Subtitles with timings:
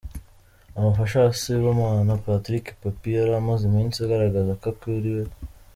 [0.77, 5.21] Umufasha wa Sibomana Patrick Pappy yari amaze iminsi agaragaza ko akuriwe.